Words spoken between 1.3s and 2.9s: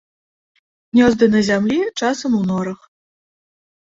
на зямлі, часам у норах.